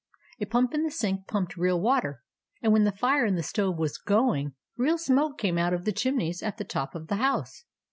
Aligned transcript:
A 0.39 0.45
pump 0.47 0.73
in 0.73 0.81
the 0.81 0.89
sink 0.89 1.27
pumped 1.27 1.55
real 1.55 1.79
water; 1.79 2.23
and 2.63 2.73
when 2.73 2.85
the 2.85 2.91
fire 2.91 3.23
in 3.23 3.35
the 3.35 3.43
stove 3.43 3.77
was 3.77 3.99
going, 3.99 4.55
real 4.75 4.97
smoke 4.97 5.37
came 5.37 5.59
out 5.59 5.75
of 5.75 5.85
the 5.85 5.93
chimneys 5.93 6.41
at 6.41 6.57
the 6.57 6.63
top 6.63 6.95
of 6.95 7.05
the 7.07 7.17
house. 7.17 7.65